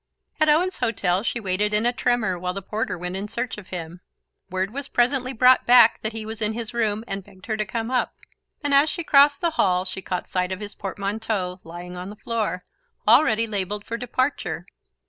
[0.39, 3.67] At Owen's hotel she waited in a tremor while the porter went in search of
[3.67, 4.01] him.
[4.49, 7.67] Word was presently brought back that he was in his room and begged her to
[7.67, 8.15] come up,
[8.63, 12.15] and as she crossed the hall she caught sight of his portmanteaux lying on the
[12.15, 12.65] floor,
[13.07, 14.65] already labelled for departure.